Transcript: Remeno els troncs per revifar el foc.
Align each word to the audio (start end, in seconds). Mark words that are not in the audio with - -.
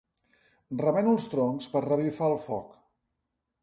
Remeno 0.85 1.13
els 1.17 1.29
troncs 1.35 1.71
per 1.77 1.85
revifar 1.89 2.35
el 2.35 2.43
foc. 2.51 2.85